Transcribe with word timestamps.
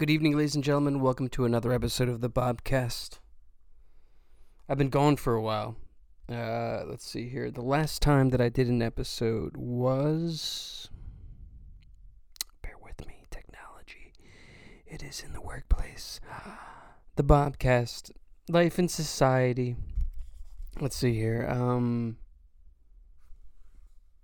Good 0.00 0.08
evening, 0.08 0.34
ladies 0.34 0.54
and 0.54 0.64
gentlemen. 0.64 1.00
Welcome 1.00 1.28
to 1.28 1.44
another 1.44 1.74
episode 1.74 2.08
of 2.08 2.22
the 2.22 2.30
Bobcast. 2.30 3.18
I've 4.66 4.78
been 4.78 4.88
gone 4.88 5.16
for 5.16 5.34
a 5.34 5.42
while. 5.42 5.76
Uh, 6.26 6.84
let's 6.86 7.06
see 7.06 7.28
here. 7.28 7.50
The 7.50 7.60
last 7.60 8.00
time 8.00 8.30
that 8.30 8.40
I 8.40 8.48
did 8.48 8.68
an 8.68 8.80
episode 8.80 9.58
was. 9.58 10.88
Bear 12.62 12.76
with 12.82 13.06
me, 13.06 13.26
technology. 13.30 14.14
It 14.86 15.02
is 15.02 15.22
in 15.22 15.34
the 15.34 15.42
workplace. 15.42 16.18
The 17.16 17.22
Bobcast. 17.22 18.10
Life 18.48 18.78
in 18.78 18.88
society. 18.88 19.76
Let's 20.80 20.96
see 20.96 21.12
here. 21.12 21.46
Um. 21.46 22.16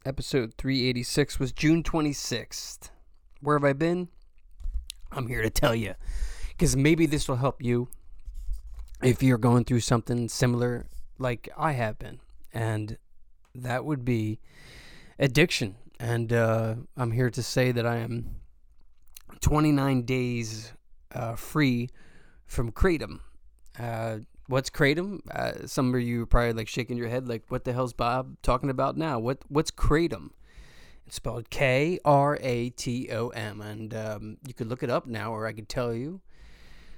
Episode 0.06 0.54
386 0.56 1.38
was 1.38 1.52
June 1.52 1.82
26th. 1.82 2.88
Where 3.42 3.58
have 3.58 3.64
I 3.64 3.74
been? 3.74 4.08
I'm 5.16 5.26
here 5.26 5.42
to 5.42 5.50
tell 5.50 5.74
you. 5.74 5.94
Because 6.50 6.76
maybe 6.76 7.06
this 7.06 7.28
will 7.28 7.36
help 7.36 7.62
you 7.62 7.88
if 9.02 9.22
you're 9.22 9.38
going 9.38 9.64
through 9.64 9.80
something 9.80 10.28
similar 10.28 10.86
like 11.18 11.48
I 11.56 11.72
have 11.72 11.98
been. 11.98 12.20
And 12.52 12.98
that 13.54 13.84
would 13.84 14.04
be 14.04 14.38
addiction. 15.18 15.76
And 15.98 16.32
uh, 16.32 16.74
I'm 16.96 17.12
here 17.12 17.30
to 17.30 17.42
say 17.42 17.72
that 17.72 17.86
I 17.86 17.96
am 17.96 18.36
29 19.40 20.02
days 20.02 20.72
uh, 21.12 21.34
free 21.34 21.88
from 22.46 22.70
Kratom. 22.72 23.20
Uh, 23.78 24.18
what's 24.46 24.70
Kratom? 24.70 25.20
Uh, 25.30 25.66
some 25.66 25.94
of 25.94 26.00
you 26.00 26.22
are 26.22 26.26
probably 26.26 26.52
like 26.52 26.68
shaking 26.68 26.96
your 26.96 27.08
head, 27.08 27.28
like, 27.28 27.44
what 27.48 27.64
the 27.64 27.72
hell's 27.72 27.92
Bob 27.92 28.36
talking 28.42 28.70
about 28.70 28.96
now? 28.96 29.18
What 29.18 29.38
What's 29.48 29.70
Kratom? 29.70 30.30
It's 31.06 31.16
spelled 31.16 31.50
K 31.50 31.98
R 32.04 32.38
A 32.40 32.70
T 32.70 33.10
O 33.12 33.28
M, 33.28 33.60
and 33.60 33.94
um, 33.94 34.36
you 34.46 34.52
could 34.52 34.68
look 34.68 34.82
it 34.82 34.90
up 34.90 35.06
now, 35.06 35.32
or 35.32 35.46
I 35.46 35.52
could 35.52 35.68
tell 35.68 35.94
you. 35.94 36.20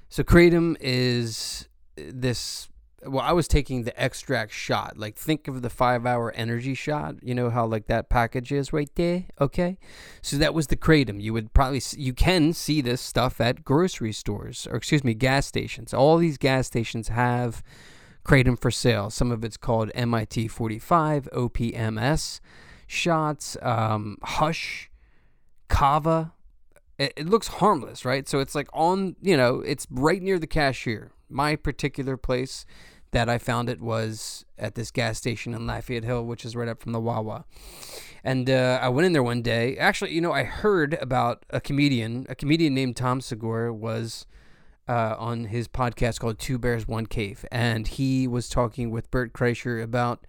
So 0.09 0.23
kratom 0.23 0.77
is 0.81 1.69
this. 1.97 2.69
Well, 3.05 3.23
I 3.23 3.33
was 3.33 3.47
taking 3.47 3.85
the 3.85 4.01
extract 4.01 4.53
shot. 4.53 4.99
Like, 4.99 5.17
think 5.17 5.47
of 5.47 5.63
the 5.63 5.71
five-hour 5.71 6.33
energy 6.33 6.75
shot. 6.75 7.15
You 7.23 7.33
know 7.33 7.49
how 7.49 7.65
like 7.65 7.87
that 7.87 8.09
package 8.09 8.51
is 8.51 8.73
right 8.73 8.91
there. 8.97 9.27
Okay, 9.41 9.77
so 10.23 10.37
that 10.39 10.55
was 10.55 10.69
the 10.69 10.77
kratom. 10.77 11.21
You 11.21 11.35
would 11.35 11.53
probably 11.53 11.83
you 11.97 12.15
can 12.15 12.55
see 12.55 12.81
this 12.81 13.03
stuff 13.03 13.41
at 13.43 13.63
grocery 13.63 14.13
stores, 14.13 14.67
or 14.71 14.77
excuse 14.77 15.05
me, 15.05 15.13
gas 15.13 15.47
stations. 15.47 15.93
All 15.93 16.17
these 16.17 16.39
gas 16.39 16.67
stations 16.67 17.09
have 17.09 17.63
kratom 18.25 18.59
for 18.59 18.71
sale. 18.71 19.11
Some 19.11 19.31
of 19.31 19.45
it's 19.45 19.59
called 19.59 19.91
MIT 19.95 20.49
45, 20.49 21.29
OPMS 21.33 22.41
shots, 22.89 23.57
um, 23.63 24.19
Hush, 24.25 24.91
Kava. 25.69 26.33
It, 26.99 27.13
it, 27.17 27.29
looks 27.29 27.47
harmless, 27.47 28.05
right? 28.05 28.29
So 28.29 28.41
it's 28.41 28.57
like 28.57 28.69
on, 28.73 29.15
you 29.23 29.37
know, 29.37 29.61
it's 29.61 29.87
right 29.89 30.21
near 30.21 30.41
the 30.41 30.49
cashier. 30.49 31.13
My 31.31 31.55
particular 31.55 32.17
place 32.17 32.67
that 33.13 33.29
I 33.29 33.39
found 33.39 33.69
it 33.69 33.81
was 33.81 34.45
at 34.59 34.75
this 34.75 34.91
gas 34.91 35.19
station 35.19 35.55
in 35.55 35.67
Lafayette 35.67 36.03
Hill, 36.03 36.25
which 36.25 36.45
is 36.45 36.57
right 36.57 36.67
up 36.67 36.83
from 36.83 36.93
the 36.93 37.01
Wawa. 37.01 37.45
And 38.25 38.51
uh, 38.51 38.81
I 38.83 38.89
went 38.89 39.07
in 39.07 39.13
there 39.13 39.23
one 39.23 39.43
day. 39.43 39.77
Actually, 39.77 40.13
you 40.13 40.21
know, 40.21 40.33
I 40.33 40.43
heard 40.43 40.95
about 41.01 41.45
a 41.51 41.61
comedian, 41.61 42.27
a 42.29 42.35
comedian 42.35 42.75
named 42.75 42.97
Tom 42.97 43.21
Segura 43.21 43.73
was. 43.73 44.27
Uh, 44.91 45.15
on 45.19 45.45
his 45.45 45.69
podcast 45.69 46.19
called 46.19 46.39
Two 46.39 46.57
Bears 46.57 46.89
One 46.89 47.05
Cave, 47.05 47.45
and 47.53 47.87
he 47.87 48.27
was 48.27 48.49
talking 48.49 48.91
with 48.91 49.11
Bert 49.11 49.35
Kreischer 49.35 49.83
about 49.83 50.27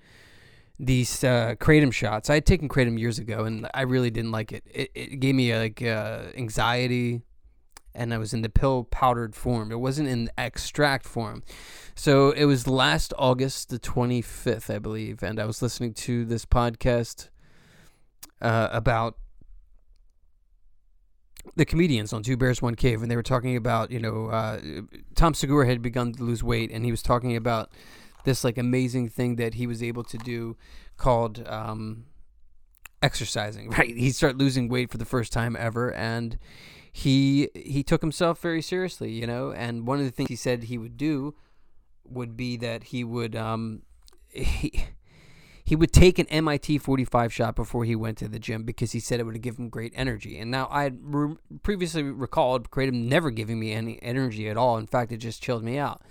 these 0.80 1.24
uh, 1.24 1.56
kratom 1.60 1.92
shots. 1.92 2.30
I 2.30 2.36
had 2.36 2.46
taken 2.46 2.70
kratom 2.70 2.98
years 2.98 3.20
ago, 3.20 3.44
and 3.44 3.70
I 3.74 3.82
really 3.82 4.10
didn't 4.10 4.32
like 4.32 4.54
it. 4.54 4.64
It, 4.66 4.92
it 4.96 5.20
gave 5.20 5.36
me 5.36 5.54
like 5.56 5.82
uh, 5.82 6.24
anxiety, 6.36 7.22
and 7.94 8.14
I 8.14 8.18
was 8.18 8.34
in 8.34 8.42
the 8.42 8.50
pill 8.50 8.86
powdered 8.86 9.36
form. 9.36 9.72
It 9.72 9.80
wasn't 9.80 10.08
in 10.08 10.30
extract 10.38 11.06
form. 11.06 11.44
So 11.96 12.32
it 12.32 12.46
was 12.46 12.66
last 12.66 13.14
August 13.18 13.70
the 13.70 13.80
25th, 13.80 14.74
I 14.74 14.80
believe, 14.80 15.22
and 15.22 15.38
I 15.38 15.46
was 15.46 15.62
listening 15.62 15.94
to 15.96 16.24
this 16.24 16.46
podcast 16.46 17.28
uh, 18.42 18.70
about 18.72 19.18
the 21.56 21.66
comedians 21.66 22.14
on 22.14 22.24
Two 22.24 22.38
Bears 22.38 22.62
One 22.62 22.76
Cave, 22.76 23.02
and 23.02 23.12
they 23.12 23.18
were 23.18 23.24
talking 23.24 23.58
about 23.58 23.92
you 23.92 24.00
know 24.00 24.28
uh, 24.28 24.62
Tom 25.16 25.34
Segura 25.34 25.68
had 25.68 25.82
begun 25.82 26.14
to 26.14 26.24
lose 26.24 26.42
weight, 26.42 26.72
and 26.72 26.86
he 26.86 26.92
was 26.92 27.02
talking 27.02 27.36
about 27.36 27.70
this 28.30 28.44
like 28.44 28.58
amazing 28.58 29.10
thing 29.10 29.36
that 29.38 29.56
he 29.56 29.66
was 29.66 29.82
able 29.82 30.04
to 30.04 30.18
do 30.20 30.56
called 30.98 31.46
um, 31.48 32.06
exercising. 33.02 33.70
Right, 33.78 33.96
he 33.96 34.12
started 34.12 34.40
losing 34.40 34.70
weight 34.70 34.92
for 34.92 34.98
the 34.98 35.06
first 35.06 35.34
time 35.34 35.58
ever, 35.60 35.92
and 35.94 36.38
he 36.92 37.50
he 37.56 37.84
took 37.84 38.02
himself 38.02 38.40
very 38.40 38.62
seriously, 38.62 39.12
you 39.12 39.26
know. 39.26 39.52
And 39.52 39.88
one 39.88 40.00
of 40.00 40.06
the 40.06 40.12
things 40.12 40.30
he 40.30 40.36
said 40.36 40.64
he 40.64 40.78
would 40.78 40.96
do 40.96 41.36
would 42.06 42.38
be 42.38 42.56
that 42.58 42.86
he 42.86 43.04
would 43.04 43.36
um, 43.36 43.82
he 44.30 44.86
he 45.66 45.76
would 45.76 45.92
take 45.92 46.20
an 46.20 46.28
MIT 46.28 46.78
45 46.78 47.34
shot 47.34 47.56
before 47.56 47.86
he 47.86 47.96
went 47.96 48.18
to 48.20 48.28
the 48.28 48.40
gym 48.40 48.64
because 48.64 48.92
he 48.92 49.00
said 49.00 49.20
it 49.20 49.24
would 49.24 49.42
give 49.42 49.58
him 49.58 49.70
great 49.70 49.94
energy. 49.96 50.38
And 50.40 50.52
now 50.52 50.68
I 50.72 50.92
re- 51.00 51.36
previously 51.64 52.04
recalled 52.04 52.70
Kratom 52.72 53.06
never 53.06 53.30
giving 53.32 53.60
me 53.60 53.74
any 53.74 54.02
energy 54.02 54.50
at 54.50 54.58
all. 54.58 54.78
In 54.78 54.88
fact, 54.88 55.12
it 55.12 55.18
just 55.18 55.44
chilled 55.44 55.64
me 55.64 55.78
out. 55.78 56.02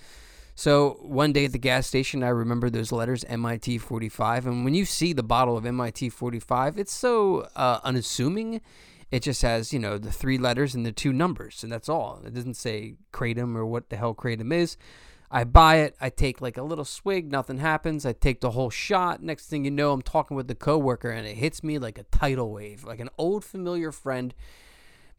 So 0.59 0.99
one 1.03 1.33
day 1.33 1.45
at 1.45 1.53
the 1.53 1.59
gas 1.59 1.87
station, 1.87 2.25
I 2.25 2.31
remember 2.31 2.69
those 2.69 2.91
letters 2.91 3.23
MIT 3.29 3.79
45. 3.79 4.45
And 4.45 4.65
when 4.65 4.75
you 4.75 4.85
see 4.85 5.13
the 5.13 5.23
bottle 5.23 5.57
of 5.57 5.65
MIT 5.65 6.09
45, 6.09 6.79
it's 6.79 6.93
so 6.93 7.47
uh, 7.55 7.79
unassuming. 7.85 8.61
It 9.13 9.23
just 9.23 9.43
has, 9.43 9.73
you 9.73 9.79
know, 9.79 9.99
the 9.99 10.11
three 10.11 10.37
letters 10.37 10.75
and 10.75 10.85
the 10.85 10.91
two 10.91 11.13
numbers, 11.13 11.63
and 11.63 11.71
that's 11.71 11.89
all. 11.89 12.21
It 12.27 12.35
doesn't 12.35 12.57
say 12.57 12.97
Kratom 13.13 13.55
or 13.55 13.65
what 13.67 13.89
the 13.89 13.97
hell 13.97 14.17
Kratom 14.17 14.53
is. 14.53 14.77
I 15.31 15.45
buy 15.45 15.77
it. 15.77 15.95
I 16.01 16.11
take 16.11 16.41
like 16.41 16.57
a 16.57 16.65
little 16.65 16.85
swig. 16.85 17.31
Nothing 17.31 17.59
happens. 17.59 18.05
I 18.05 18.13
take 18.13 18.41
the 18.41 18.51
whole 18.51 18.69
shot. 18.69 19.23
Next 19.23 19.47
thing 19.47 19.65
you 19.65 19.71
know, 19.71 19.93
I'm 19.93 20.03
talking 20.03 20.37
with 20.37 20.49
the 20.49 20.57
coworker, 20.57 21.11
and 21.11 21.25
it 21.25 21.37
hits 21.37 21.63
me 21.63 21.79
like 21.79 21.99
a 21.99 22.05
tidal 22.11 22.51
wave, 22.51 22.83
like 22.83 22.99
an 22.99 23.11
old 23.17 23.45
familiar 23.45 23.93
friend. 23.93 24.35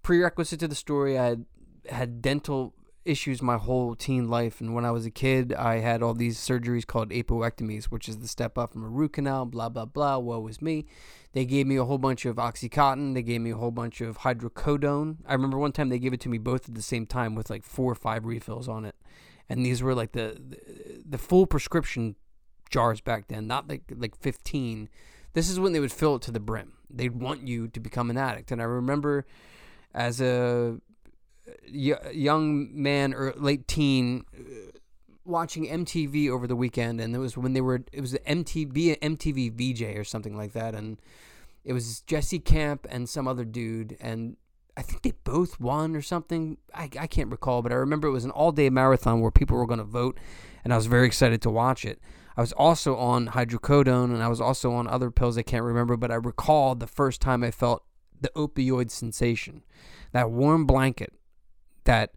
Prerequisite 0.03 0.59
to 0.59 0.67
the 0.67 0.75
story, 0.75 1.17
I 1.17 1.27
had, 1.27 1.45
had 1.89 2.21
dental 2.21 2.73
issues 3.09 3.41
my 3.41 3.57
whole 3.57 3.95
teen 3.95 4.29
life. 4.29 4.61
And 4.61 4.73
when 4.73 4.85
I 4.85 4.91
was 4.91 5.05
a 5.05 5.11
kid, 5.11 5.53
I 5.53 5.79
had 5.79 6.03
all 6.03 6.13
these 6.13 6.37
surgeries 6.37 6.85
called 6.85 7.09
apicoectomies, 7.09 7.85
which 7.85 8.07
is 8.07 8.19
the 8.19 8.27
step 8.27 8.57
up 8.57 8.73
from 8.73 8.83
a 8.83 8.87
root 8.87 9.13
canal, 9.13 9.45
blah, 9.45 9.69
blah, 9.69 9.85
blah. 9.85 10.17
Woe 10.17 10.39
was 10.39 10.61
me. 10.61 10.85
They 11.33 11.45
gave 11.45 11.67
me 11.67 11.75
a 11.75 11.85
whole 11.85 11.97
bunch 11.97 12.25
of 12.25 12.37
Oxycontin. 12.37 13.13
They 13.13 13.21
gave 13.21 13.41
me 13.41 13.51
a 13.51 13.57
whole 13.57 13.71
bunch 13.71 14.01
of 14.01 14.19
hydrocodone. 14.19 15.17
I 15.25 15.33
remember 15.33 15.57
one 15.57 15.71
time 15.71 15.89
they 15.89 15.99
gave 15.99 16.13
it 16.13 16.21
to 16.21 16.29
me 16.29 16.37
both 16.37 16.69
at 16.69 16.75
the 16.75 16.81
same 16.81 17.05
time 17.05 17.35
with 17.35 17.49
like 17.49 17.63
four 17.63 17.91
or 17.91 17.95
five 17.95 18.25
refills 18.25 18.67
on 18.67 18.85
it. 18.85 18.95
And 19.49 19.65
these 19.65 19.81
were 19.81 19.95
like 19.95 20.11
the, 20.11 20.37
the, 20.39 21.01
the 21.09 21.17
full 21.17 21.47
prescription 21.47 22.15
jars 22.69 23.01
back 23.01 23.27
then, 23.27 23.47
not 23.47 23.67
like, 23.67 23.83
like 23.95 24.15
15. 24.15 24.89
This 25.33 25.49
is 25.49 25.59
when 25.59 25.73
they 25.73 25.79
would 25.79 25.91
fill 25.91 26.15
it 26.15 26.21
to 26.23 26.31
the 26.31 26.39
brim. 26.39 26.73
They'd 26.89 27.19
want 27.19 27.47
you 27.47 27.67
to 27.67 27.79
become 27.79 28.09
an 28.09 28.17
addict. 28.17 28.51
And 28.51 28.61
I 28.61 28.65
remember 28.65 29.25
as 29.93 30.21
a 30.21 30.79
young 31.67 32.69
man 32.81 33.13
or 33.13 33.33
late 33.35 33.67
teen 33.67 34.25
uh, 34.37 34.77
watching 35.25 35.67
MTV 35.67 36.29
over 36.29 36.47
the 36.47 36.55
weekend, 36.55 36.99
and 36.99 37.15
it 37.15 37.19
was 37.19 37.37
when 37.37 37.53
they 37.53 37.61
were 37.61 37.83
it 37.91 38.01
was 38.01 38.13
MTV 38.13 38.99
MTV 38.99 39.51
VJ 39.51 39.97
or 39.97 40.03
something 40.03 40.35
like 40.35 40.53
that, 40.53 40.75
and 40.75 40.99
it 41.63 41.73
was 41.73 42.01
Jesse 42.01 42.39
Camp 42.39 42.87
and 42.89 43.07
some 43.07 43.27
other 43.27 43.45
dude, 43.45 43.97
and 43.99 44.37
I 44.75 44.81
think 44.81 45.01
they 45.01 45.13
both 45.23 45.59
won 45.59 45.95
or 45.95 46.01
something. 46.01 46.57
I, 46.73 46.89
I 46.99 47.07
can't 47.07 47.31
recall, 47.31 47.61
but 47.61 47.71
I 47.71 47.75
remember 47.75 48.07
it 48.07 48.11
was 48.11 48.25
an 48.25 48.31
all 48.31 48.51
day 48.51 48.69
marathon 48.69 49.21
where 49.21 49.31
people 49.31 49.57
were 49.57 49.67
going 49.67 49.79
to 49.79 49.83
vote, 49.83 50.19
and 50.63 50.73
I 50.73 50.77
was 50.77 50.87
very 50.87 51.05
excited 51.05 51.41
to 51.43 51.49
watch 51.49 51.85
it. 51.85 51.99
I 52.37 52.41
was 52.41 52.53
also 52.53 52.95
on 52.95 53.29
hydrocodone, 53.29 54.05
and 54.05 54.23
I 54.23 54.29
was 54.29 54.39
also 54.39 54.71
on 54.71 54.87
other 54.87 55.11
pills 55.11 55.37
I 55.37 55.41
can't 55.41 55.63
remember, 55.63 55.97
but 55.97 56.11
I 56.11 56.15
recall 56.15 56.75
the 56.75 56.87
first 56.87 57.21
time 57.21 57.43
I 57.43 57.51
felt 57.51 57.83
the 58.21 58.31
opioid 58.35 58.91
sensation, 58.91 59.63
that 60.11 60.31
warm 60.31 60.65
blanket 60.65 61.13
that 61.85 62.13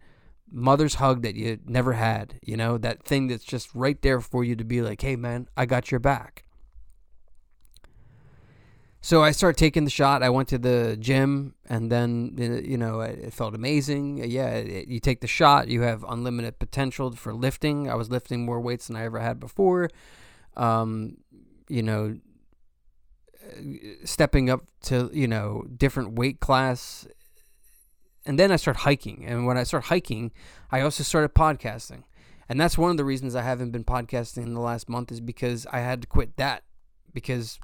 mother's 0.50 0.96
hug 0.96 1.22
that 1.22 1.34
you 1.34 1.58
never 1.64 1.94
had, 1.94 2.38
you 2.42 2.56
know, 2.56 2.78
that 2.78 3.04
thing 3.04 3.28
that's 3.28 3.44
just 3.44 3.74
right 3.74 4.00
there 4.02 4.20
for 4.20 4.44
you 4.44 4.54
to 4.56 4.64
be 4.64 4.82
like, 4.82 5.00
hey, 5.00 5.16
man, 5.16 5.48
I 5.56 5.66
got 5.66 5.90
your 5.90 6.00
back. 6.00 6.44
So 9.04 9.24
I 9.24 9.32
started 9.32 9.58
taking 9.58 9.82
the 9.82 9.90
shot. 9.90 10.22
I 10.22 10.30
went 10.30 10.48
to 10.50 10.58
the 10.58 10.96
gym, 10.98 11.56
and 11.68 11.90
then 11.90 12.36
you 12.38 12.78
know 12.78 13.00
it 13.00 13.32
felt 13.32 13.52
amazing. 13.52 14.18
Yeah, 14.18 14.50
it, 14.50 14.86
you 14.86 15.00
take 15.00 15.20
the 15.20 15.26
shot, 15.26 15.66
you 15.66 15.82
have 15.82 16.04
unlimited 16.08 16.60
potential 16.60 17.10
for 17.10 17.34
lifting. 17.34 17.90
I 17.90 17.96
was 17.96 18.10
lifting 18.10 18.44
more 18.44 18.60
weights 18.60 18.86
than 18.86 18.94
I 18.94 19.02
ever 19.02 19.18
had 19.18 19.40
before. 19.40 19.90
Um, 20.56 21.16
you 21.68 21.82
know, 21.82 22.16
stepping 24.04 24.50
up 24.50 24.66
to 24.82 25.10
you 25.12 25.26
know 25.26 25.64
different 25.76 26.12
weight 26.12 26.38
class 26.38 27.08
and 28.24 28.38
then 28.38 28.52
I 28.52 28.56
started 28.56 28.80
hiking. 28.80 29.24
And 29.26 29.46
when 29.46 29.56
I 29.56 29.64
started 29.64 29.88
hiking, 29.88 30.32
I 30.70 30.80
also 30.80 31.02
started 31.02 31.34
podcasting. 31.34 32.04
And 32.48 32.60
that's 32.60 32.76
one 32.76 32.90
of 32.90 32.96
the 32.96 33.04
reasons 33.04 33.34
I 33.34 33.42
haven't 33.42 33.70
been 33.70 33.84
podcasting 33.84 34.42
in 34.42 34.54
the 34.54 34.60
last 34.60 34.88
month 34.88 35.10
is 35.10 35.20
because 35.20 35.66
I 35.72 35.80
had 35.80 36.02
to 36.02 36.08
quit 36.08 36.36
that 36.36 36.64
because 37.14 37.58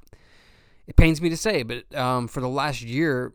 it 0.87 0.96
pains 0.96 1.20
me 1.20 1.28
to 1.28 1.37
say, 1.37 1.62
but 1.62 1.94
um, 1.94 2.28
for 2.28 2.40
the 2.40 2.49
last 2.49 2.82
year, 2.82 3.34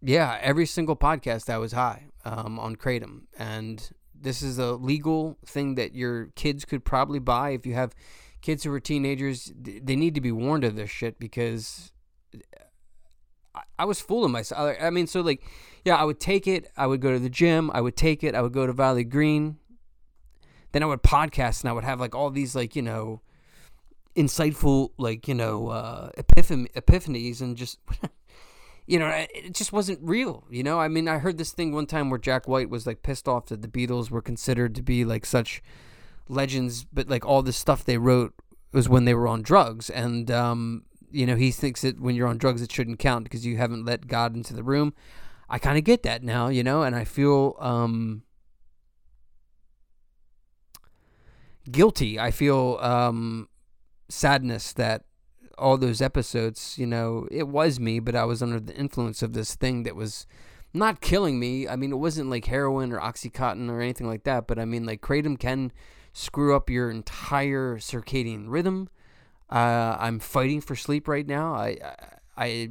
yeah, 0.00 0.38
every 0.40 0.66
single 0.66 0.96
podcast 0.96 1.48
I 1.48 1.58
was 1.58 1.72
high. 1.72 2.06
um, 2.24 2.58
on 2.58 2.76
kratom, 2.76 3.22
and 3.38 3.90
this 4.14 4.42
is 4.42 4.58
a 4.58 4.72
legal 4.72 5.38
thing 5.44 5.74
that 5.74 5.94
your 5.94 6.26
kids 6.36 6.64
could 6.64 6.84
probably 6.84 7.18
buy 7.18 7.50
if 7.50 7.66
you 7.66 7.74
have 7.74 7.94
kids 8.40 8.64
who 8.64 8.72
are 8.72 8.80
teenagers. 8.80 9.52
They 9.56 9.96
need 9.96 10.14
to 10.14 10.20
be 10.20 10.32
warned 10.32 10.64
of 10.64 10.76
this 10.76 10.90
shit 10.90 11.18
because 11.18 11.92
I 13.78 13.84
was 13.84 14.00
fooling 14.00 14.32
myself. 14.32 14.76
I 14.80 14.90
mean, 14.90 15.06
so 15.06 15.20
like, 15.20 15.42
yeah, 15.84 15.96
I 15.96 16.04
would 16.04 16.20
take 16.20 16.46
it. 16.46 16.70
I 16.76 16.86
would 16.86 17.00
go 17.00 17.12
to 17.12 17.18
the 17.18 17.28
gym. 17.28 17.70
I 17.74 17.80
would 17.80 17.96
take 17.96 18.24
it. 18.24 18.34
I 18.34 18.40
would 18.40 18.52
go 18.52 18.66
to 18.66 18.72
Valley 18.72 19.04
Green. 19.04 19.58
Then 20.72 20.82
I 20.82 20.86
would 20.86 21.02
podcast 21.02 21.60
and 21.62 21.68
I 21.68 21.72
would 21.72 21.84
have 21.84 22.00
like 22.00 22.14
all 22.14 22.30
these 22.30 22.54
like 22.54 22.74
you 22.74 22.82
know, 22.82 23.20
insightful 24.16 24.90
like 24.96 25.28
you 25.28 25.34
know 25.34 25.68
uh, 25.68 26.10
epiphan- 26.18 26.72
epiphanies 26.72 27.40
and 27.40 27.56
just. 27.56 27.78
you 28.86 28.98
know, 28.98 29.06
it 29.08 29.54
just 29.54 29.72
wasn't 29.72 30.00
real. 30.02 30.44
You 30.50 30.62
know, 30.62 30.80
I 30.80 30.88
mean, 30.88 31.06
I 31.06 31.18
heard 31.18 31.38
this 31.38 31.52
thing 31.52 31.72
one 31.72 31.86
time 31.86 32.10
where 32.10 32.18
Jack 32.18 32.48
White 32.48 32.68
was 32.68 32.86
like 32.86 33.02
pissed 33.02 33.28
off 33.28 33.46
that 33.46 33.62
the 33.62 33.68
Beatles 33.68 34.10
were 34.10 34.20
considered 34.20 34.74
to 34.74 34.82
be 34.82 35.04
like 35.04 35.24
such 35.24 35.62
legends, 36.28 36.84
but 36.92 37.08
like 37.08 37.24
all 37.24 37.42
the 37.42 37.52
stuff 37.52 37.84
they 37.84 37.98
wrote 37.98 38.34
was 38.72 38.88
when 38.88 39.04
they 39.04 39.14
were 39.14 39.28
on 39.28 39.42
drugs, 39.42 39.88
and 39.88 40.30
um, 40.30 40.84
you 41.12 41.26
know, 41.26 41.36
he 41.36 41.50
thinks 41.50 41.82
that 41.82 42.00
when 42.00 42.14
you're 42.14 42.28
on 42.28 42.38
drugs, 42.38 42.62
it 42.62 42.72
shouldn't 42.72 42.98
count 42.98 43.24
because 43.24 43.46
you 43.46 43.56
haven't 43.56 43.84
let 43.84 44.06
God 44.06 44.34
into 44.34 44.54
the 44.54 44.62
room. 44.62 44.94
I 45.48 45.58
kind 45.58 45.78
of 45.78 45.84
get 45.84 46.02
that 46.04 46.22
now, 46.22 46.48
you 46.48 46.64
know, 46.64 46.82
and 46.82 46.96
I 46.96 47.04
feel 47.04 47.56
um, 47.60 48.22
guilty. 51.70 52.18
I 52.18 52.30
feel 52.30 52.78
um, 52.80 53.48
sadness 54.08 54.72
that 54.72 55.04
all 55.58 55.76
those 55.76 56.00
episodes, 56.00 56.76
you 56.78 56.86
know, 56.86 57.28
it 57.30 57.48
was 57.48 57.78
me, 57.78 58.00
but 58.00 58.16
I 58.16 58.24
was 58.24 58.42
under 58.42 58.58
the 58.58 58.74
influence 58.74 59.22
of 59.22 59.34
this 59.34 59.54
thing 59.54 59.82
that 59.82 59.94
was 59.94 60.26
not 60.74 61.00
killing 61.00 61.38
me. 61.38 61.68
I 61.68 61.76
mean, 61.76 61.92
it 61.92 61.96
wasn't 61.96 62.30
like 62.30 62.46
heroin 62.46 62.92
or 62.92 62.98
Oxycontin 62.98 63.70
or 63.70 63.80
anything 63.80 64.06
like 64.06 64.24
that, 64.24 64.46
but 64.46 64.58
I 64.58 64.64
mean, 64.64 64.86
like, 64.86 65.02
Kratom 65.02 65.38
can 65.38 65.70
screw 66.12 66.56
up 66.56 66.70
your 66.70 66.90
entire 66.90 67.76
circadian 67.76 68.46
rhythm. 68.48 68.88
Uh, 69.52 69.98
I'm 70.00 70.18
fighting 70.18 70.62
for 70.62 70.74
sleep 70.74 71.06
right 71.06 71.26
now. 71.26 71.54
I, 71.54 71.76
I, 71.84 71.94
I, 72.38 72.70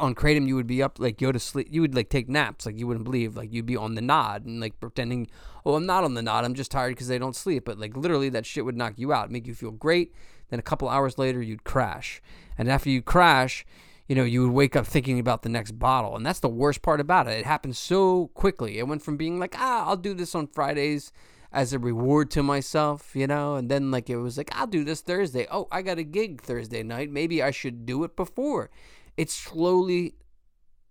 on 0.00 0.16
kratom 0.16 0.48
you 0.48 0.56
would 0.56 0.66
be 0.66 0.82
up 0.82 0.98
like 0.98 1.18
go 1.18 1.30
to 1.30 1.38
sleep. 1.38 1.68
You 1.70 1.82
would 1.82 1.94
like 1.94 2.08
take 2.08 2.28
naps 2.28 2.66
like 2.66 2.76
you 2.76 2.88
wouldn't 2.88 3.04
believe. 3.04 3.36
Like 3.36 3.52
you'd 3.52 3.64
be 3.64 3.76
on 3.76 3.94
the 3.94 4.00
nod 4.00 4.44
and 4.44 4.58
like 4.60 4.80
pretending, 4.80 5.28
oh, 5.64 5.76
I'm 5.76 5.86
not 5.86 6.02
on 6.02 6.14
the 6.14 6.22
nod. 6.22 6.44
I'm 6.44 6.54
just 6.54 6.72
tired 6.72 6.96
because 6.96 7.12
I 7.12 7.18
don't 7.18 7.36
sleep. 7.36 7.64
But 7.64 7.78
like 7.78 7.96
literally, 7.96 8.28
that 8.30 8.44
shit 8.44 8.64
would 8.64 8.76
knock 8.76 8.94
you 8.96 9.12
out, 9.12 9.30
make 9.30 9.46
you 9.46 9.54
feel 9.54 9.70
great. 9.70 10.12
Then 10.50 10.58
a 10.58 10.62
couple 10.62 10.88
hours 10.88 11.16
later, 11.16 11.40
you'd 11.40 11.62
crash, 11.62 12.20
and 12.58 12.68
after 12.68 12.90
you 12.90 13.02
crash, 13.02 13.64
you 14.08 14.16
know, 14.16 14.24
you 14.24 14.42
would 14.42 14.52
wake 14.52 14.74
up 14.74 14.86
thinking 14.86 15.20
about 15.20 15.42
the 15.42 15.48
next 15.48 15.78
bottle. 15.78 16.16
And 16.16 16.26
that's 16.26 16.40
the 16.40 16.48
worst 16.48 16.82
part 16.82 17.00
about 17.00 17.28
it. 17.28 17.38
It 17.38 17.46
happened 17.46 17.76
so 17.76 18.28
quickly. 18.34 18.78
It 18.78 18.88
went 18.88 19.02
from 19.02 19.16
being 19.16 19.38
like, 19.38 19.54
ah, 19.58 19.86
I'll 19.86 19.96
do 19.96 20.14
this 20.14 20.34
on 20.34 20.48
Fridays 20.48 21.12
as 21.52 21.72
a 21.72 21.78
reward 21.78 22.30
to 22.32 22.42
myself, 22.42 23.14
you 23.14 23.26
know, 23.26 23.56
and 23.56 23.70
then 23.70 23.90
like 23.90 24.10
it 24.10 24.16
was 24.16 24.36
like 24.36 24.50
I'll 24.52 24.66
do 24.66 24.84
this 24.84 25.00
Thursday. 25.00 25.46
Oh, 25.50 25.68
I 25.70 25.82
got 25.82 25.98
a 25.98 26.04
gig 26.04 26.42
Thursday 26.42 26.82
night. 26.82 27.10
Maybe 27.10 27.42
I 27.42 27.50
should 27.50 27.86
do 27.86 28.04
it 28.04 28.16
before. 28.16 28.70
It 29.16 29.30
slowly 29.30 30.14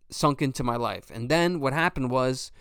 sunk 0.10 0.42
into 0.42 0.63
my 0.63 0.75
life. 0.75 1.12
And 1.13 1.30
then 1.30 1.60
what 1.60 1.74
happened 1.74 2.10
was, 2.10 2.52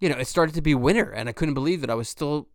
you 0.00 0.08
know, 0.08 0.16
it 0.16 0.26
started 0.26 0.54
to 0.56 0.62
be 0.62 0.74
winter 0.74 1.10
and 1.10 1.28
I 1.28 1.32
couldn't 1.32 1.54
believe 1.54 1.80
that 1.80 1.90
I 1.90 1.94
was 1.94 2.08
still 2.08 2.48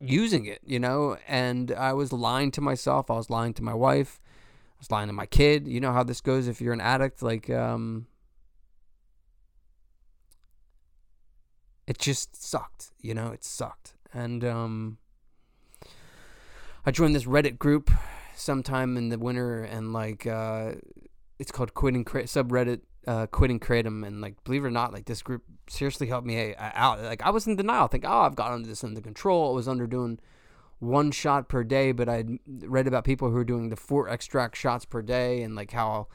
using 0.00 0.46
it, 0.46 0.60
you 0.64 0.78
know, 0.78 1.18
and 1.26 1.72
I 1.72 1.92
was 1.92 2.12
lying 2.12 2.50
to 2.52 2.60
myself, 2.60 3.10
I 3.10 3.14
was 3.14 3.30
lying 3.30 3.54
to 3.54 3.62
my 3.62 3.74
wife, 3.74 4.20
I 4.22 4.76
was 4.80 4.90
lying 4.90 5.08
to 5.08 5.12
my 5.12 5.26
kid. 5.26 5.66
You 5.68 5.80
know 5.80 5.92
how 5.92 6.04
this 6.04 6.20
goes 6.20 6.48
if 6.48 6.60
you're 6.60 6.72
an 6.72 6.80
addict 6.80 7.22
like 7.22 7.50
um 7.50 8.06
it 11.86 11.98
just 11.98 12.36
sucked, 12.44 12.90
you 13.00 13.14
know, 13.14 13.28
it 13.28 13.44
sucked 13.44 13.94
and 14.12 14.44
um, 14.44 14.98
I 16.84 16.90
joined 16.90 17.14
this 17.14 17.24
Reddit 17.24 17.58
group 17.58 17.90
sometime 18.34 18.96
in 18.96 19.08
the 19.08 19.18
winter, 19.18 19.62
and 19.62 19.92
like 19.92 20.26
uh, 20.26 20.72
it's 21.38 21.52
called 21.52 21.74
Quitting 21.74 22.04
Cra- 22.04 22.24
subreddit 22.24 22.80
uh, 23.06 23.26
Quitting 23.26 23.60
Kratom, 23.60 24.06
and 24.06 24.20
like 24.20 24.42
believe 24.44 24.64
it 24.64 24.68
or 24.68 24.70
not, 24.70 24.92
like 24.92 25.06
this 25.06 25.22
group 25.22 25.42
seriously 25.68 26.06
helped 26.06 26.26
me 26.26 26.54
out. 26.58 27.00
Like 27.02 27.22
I 27.22 27.30
was 27.30 27.46
in 27.46 27.56
denial, 27.56 27.88
think, 27.88 28.04
oh, 28.06 28.20
I've 28.20 28.36
gotten 28.36 28.62
this 28.62 28.84
under 28.84 29.00
control. 29.00 29.52
I 29.52 29.54
was 29.54 29.68
under 29.68 29.86
doing 29.86 30.18
one 30.78 31.10
shot 31.10 31.48
per 31.48 31.64
day, 31.64 31.92
but 31.92 32.08
I 32.08 32.24
read 32.46 32.86
about 32.86 33.04
people 33.04 33.28
who 33.28 33.34
were 33.34 33.44
doing 33.44 33.68
the 33.68 33.76
four 33.76 34.08
extract 34.08 34.56
shots 34.56 34.84
per 34.84 35.02
day, 35.02 35.42
and 35.42 35.54
like 35.54 35.72
how 35.72 36.08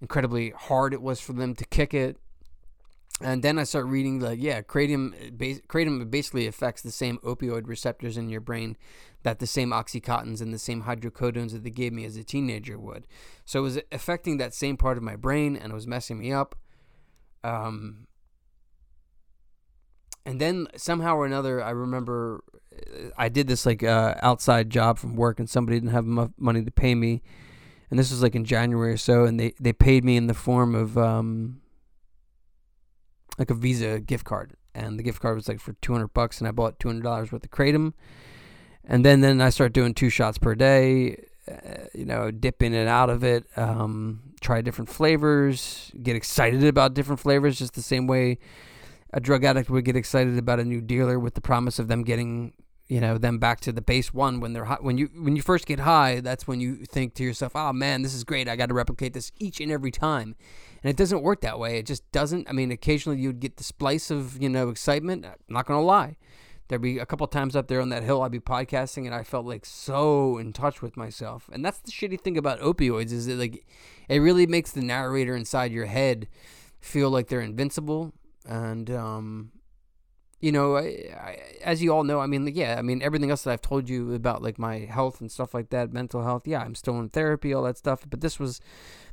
incredibly 0.00 0.50
hard 0.50 0.92
it 0.94 1.02
was 1.02 1.20
for 1.20 1.32
them 1.32 1.54
to 1.56 1.64
kick 1.64 1.92
it 1.92 2.16
and 3.20 3.42
then 3.42 3.58
I 3.58 3.64
start 3.64 3.86
reading 3.86 4.20
like 4.20 4.40
yeah, 4.40 4.62
kratom 4.62 5.32
kratom 5.66 6.10
basically 6.10 6.46
affects 6.46 6.82
the 6.82 6.90
same 6.90 7.18
opioid 7.18 7.66
receptors 7.66 8.16
in 8.16 8.28
your 8.28 8.40
brain 8.40 8.76
that 9.22 9.40
the 9.40 9.46
same 9.46 9.70
oxycontins 9.70 10.40
and 10.40 10.54
the 10.54 10.58
same 10.58 10.84
hydrocodones 10.84 11.52
that 11.52 11.64
they 11.64 11.70
gave 11.70 11.92
me 11.92 12.04
as 12.04 12.16
a 12.16 12.24
teenager 12.24 12.78
would. 12.78 13.06
So 13.44 13.60
it 13.60 13.62
was 13.62 13.80
affecting 13.90 14.38
that 14.38 14.54
same 14.54 14.76
part 14.76 14.96
of 14.96 15.02
my 15.02 15.16
brain 15.16 15.56
and 15.56 15.72
it 15.72 15.74
was 15.74 15.86
messing 15.86 16.18
me 16.18 16.32
up. 16.32 16.54
Um, 17.42 18.06
and 20.24 20.40
then 20.40 20.68
somehow 20.76 21.16
or 21.16 21.26
another, 21.26 21.62
I 21.62 21.70
remember 21.70 22.44
uh, 22.74 23.08
I 23.16 23.28
did 23.28 23.48
this 23.48 23.64
like 23.64 23.82
uh, 23.82 24.14
outside 24.20 24.70
job 24.70 24.98
from 24.98 25.16
work, 25.16 25.40
and 25.40 25.48
somebody 25.48 25.80
didn't 25.80 25.92
have 25.92 26.04
enough 26.04 26.30
money 26.36 26.62
to 26.62 26.70
pay 26.70 26.94
me, 26.94 27.22
and 27.90 27.98
this 27.98 28.10
was 28.10 28.22
like 28.22 28.34
in 28.34 28.44
January 28.44 28.92
or 28.92 28.98
so, 28.98 29.24
and 29.24 29.40
they 29.40 29.54
they 29.58 29.72
paid 29.72 30.04
me 30.04 30.16
in 30.16 30.26
the 30.26 30.34
form 30.34 30.74
of 30.74 30.98
um, 30.98 31.60
like 33.38 33.50
a 33.50 33.54
Visa 33.54 34.00
gift 34.00 34.24
card, 34.24 34.54
and 34.74 34.98
the 34.98 35.02
gift 35.02 35.20
card 35.20 35.36
was 35.36 35.48
like 35.48 35.60
for 35.60 35.72
200 35.74 36.08
bucks, 36.08 36.40
and 36.40 36.48
I 36.48 36.50
bought 36.50 36.78
200 36.78 37.02
dollars 37.02 37.32
worth 37.32 37.44
of 37.44 37.50
kratom, 37.50 37.92
and 38.84 39.04
then 39.04 39.20
then 39.20 39.40
I 39.40 39.50
start 39.50 39.72
doing 39.72 39.94
two 39.94 40.10
shots 40.10 40.38
per 40.38 40.54
day, 40.54 41.24
uh, 41.50 41.84
you 41.94 42.04
know, 42.04 42.30
dip 42.30 42.62
in 42.62 42.74
and 42.74 42.88
out 42.88 43.10
of 43.10 43.24
it, 43.24 43.44
um, 43.56 44.20
try 44.40 44.60
different 44.60 44.88
flavors, 44.88 45.90
get 46.02 46.16
excited 46.16 46.64
about 46.64 46.94
different 46.94 47.20
flavors, 47.20 47.58
just 47.58 47.74
the 47.74 47.82
same 47.82 48.06
way 48.06 48.38
a 49.12 49.20
drug 49.20 49.44
addict 49.44 49.70
would 49.70 49.84
get 49.84 49.96
excited 49.96 50.36
about 50.38 50.60
a 50.60 50.64
new 50.64 50.80
dealer 50.80 51.18
with 51.18 51.34
the 51.34 51.40
promise 51.40 51.78
of 51.78 51.88
them 51.88 52.02
getting 52.02 52.52
you 52.88 53.00
know 53.00 53.18
them 53.18 53.38
back 53.38 53.60
to 53.60 53.72
the 53.72 53.82
base 53.82 54.12
one 54.14 54.40
when 54.40 54.52
they're 54.52 54.64
high. 54.64 54.78
when 54.80 54.96
you 54.98 55.10
when 55.14 55.36
you 55.36 55.42
first 55.42 55.66
get 55.66 55.80
high 55.80 56.20
that's 56.20 56.46
when 56.46 56.60
you 56.60 56.76
think 56.86 57.14
to 57.14 57.22
yourself 57.22 57.52
oh 57.54 57.72
man 57.72 58.02
this 58.02 58.14
is 58.14 58.24
great 58.24 58.48
i 58.48 58.56
got 58.56 58.66
to 58.66 58.74
replicate 58.74 59.12
this 59.12 59.30
each 59.38 59.60
and 59.60 59.70
every 59.70 59.90
time 59.90 60.34
and 60.82 60.90
it 60.90 60.96
doesn't 60.96 61.22
work 61.22 61.40
that 61.40 61.58
way. 61.58 61.78
It 61.78 61.86
just 61.86 62.10
doesn't. 62.12 62.48
I 62.48 62.52
mean, 62.52 62.70
occasionally 62.70 63.20
you'd 63.20 63.40
get 63.40 63.56
the 63.56 63.64
splice 63.64 64.10
of 64.10 64.40
you 64.40 64.48
know 64.48 64.68
excitement. 64.68 65.24
I'm 65.26 65.34
not 65.48 65.66
gonna 65.66 65.82
lie. 65.82 66.16
There'd 66.68 66.82
be 66.82 66.98
a 66.98 67.06
couple 67.06 67.26
times 67.26 67.56
up 67.56 67.66
there 67.68 67.80
on 67.80 67.88
that 67.88 68.02
hill 68.02 68.22
I'd 68.22 68.30
be 68.30 68.40
podcasting 68.40 69.06
and 69.06 69.14
I 69.14 69.22
felt 69.22 69.46
like 69.46 69.64
so 69.64 70.36
in 70.36 70.52
touch 70.52 70.82
with 70.82 70.98
myself. 70.98 71.48
And 71.50 71.64
that's 71.64 71.78
the 71.78 71.90
shitty 71.90 72.20
thing 72.20 72.36
about 72.36 72.60
opioids 72.60 73.10
is 73.10 73.26
that 73.26 73.38
like 73.38 73.66
it 74.08 74.18
really 74.18 74.46
makes 74.46 74.72
the 74.72 74.82
narrator 74.82 75.34
inside 75.34 75.72
your 75.72 75.86
head 75.86 76.28
feel 76.78 77.08
like 77.10 77.28
they're 77.28 77.40
invincible. 77.40 78.12
And 78.46 78.90
um, 78.90 79.52
you 80.40 80.52
know, 80.52 80.76
I, 80.76 80.82
I, 81.16 81.38
as 81.64 81.82
you 81.82 81.92
all 81.92 82.04
know, 82.04 82.20
I 82.20 82.26
mean, 82.26 82.46
yeah, 82.54 82.76
I 82.78 82.82
mean, 82.82 83.02
everything 83.02 83.30
else 83.30 83.42
that 83.42 83.52
I've 83.52 83.62
told 83.62 83.88
you 83.88 84.12
about, 84.14 84.42
like 84.42 84.58
my 84.58 84.80
health 84.80 85.20
and 85.20 85.32
stuff 85.32 85.52
like 85.52 85.70
that, 85.70 85.92
mental 85.92 86.22
health, 86.22 86.46
yeah, 86.46 86.60
I'm 86.60 86.74
still 86.74 86.98
in 87.00 87.08
therapy, 87.08 87.52
all 87.52 87.64
that 87.64 87.78
stuff. 87.78 88.04
But 88.08 88.20
this 88.20 88.38
was 88.38 88.60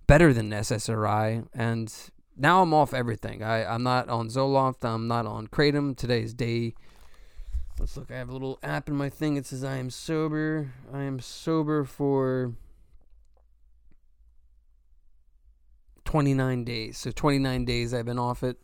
better 0.08 0.34
than 0.34 0.50
SSRI, 0.52 1.48
and 1.54 1.94
now 2.38 2.62
I'm 2.62 2.74
off 2.74 2.94
everything. 2.94 3.44
I, 3.44 3.66
I'm 3.66 3.84
not 3.84 4.10
on 4.10 4.28
Zoloft. 4.28 4.84
I'm 4.84 5.08
not 5.08 5.26
on 5.26 5.48
Kratom. 5.48 5.96
Today's 5.96 6.34
day. 6.34 6.74
Let's 7.80 7.98
look. 7.98 8.12
I 8.12 8.16
have 8.16 8.30
a 8.30 8.34
little 8.34 8.60
app 8.64 8.88
in 8.88 8.96
my 8.96 9.10
thing. 9.10 9.38
It 9.38 9.46
says 9.46 9.64
I 9.64 9.78
am 9.78 9.90
sober. 9.90 10.72
I 10.94 11.04
am 11.04 11.20
sober 11.20 11.84
for 11.84 12.54
29 16.06 16.64
days. 16.64 16.98
So 16.98 17.12
29 17.12 17.66
days 17.66 17.94
I've 17.94 18.06
been 18.06 18.20
off 18.20 18.44
it. 18.44 18.58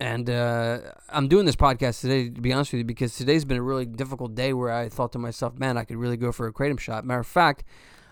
And 0.00 0.28
uh, 0.28 0.78
I'm 1.08 1.28
doing 1.28 1.46
this 1.46 1.56
podcast 1.56 2.00
today, 2.00 2.28
to 2.28 2.40
be 2.40 2.52
honest 2.52 2.72
with 2.72 2.78
you, 2.78 2.84
because 2.84 3.16
today's 3.16 3.44
been 3.44 3.56
a 3.56 3.62
really 3.62 3.86
difficult 3.86 4.34
day 4.34 4.52
where 4.52 4.70
I 4.70 4.88
thought 4.88 5.12
to 5.12 5.18
myself, 5.18 5.58
man, 5.58 5.78
I 5.78 5.84
could 5.84 5.96
really 5.96 6.16
go 6.16 6.32
for 6.32 6.46
a 6.46 6.52
kratom 6.52 6.78
shot. 6.78 7.04
Matter 7.04 7.20
of 7.20 7.26
fact, 7.26 7.64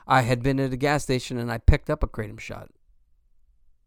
I 0.06 0.23
had 0.23 0.42
been 0.42 0.61
at 0.61 0.73
a 0.73 0.76
gas 0.76 1.02
station 1.02 1.38
and 1.38 1.50
I 1.50 1.59
picked 1.59 1.90
up 1.90 2.02
a 2.02 2.09
kratom 2.09 2.40
shot. 2.40 2.68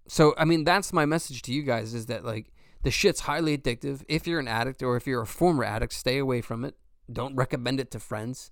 So, 0.07 0.33
I 0.37 0.45
mean, 0.45 0.63
that's 0.63 0.93
my 0.93 1.05
message 1.05 1.41
to 1.43 1.53
you 1.53 1.63
guys 1.63 1.93
is 1.93 2.05
that, 2.07 2.23
like, 2.23 2.51
the 2.83 2.91
shit's 2.91 3.21
highly 3.21 3.57
addictive. 3.57 4.03
If 4.07 4.27
you're 4.27 4.39
an 4.39 4.47
addict 4.47 4.83
or 4.83 4.95
if 4.95 5.07
you're 5.07 5.23
a 5.23 5.27
former 5.27 5.63
addict, 5.63 5.93
stay 5.93 6.19
away 6.19 6.41
from 6.41 6.63
it. 6.63 6.75
Don't 7.11 7.35
recommend 7.35 7.79
it 7.79 7.91
to 7.91 7.99
friends. 7.99 8.51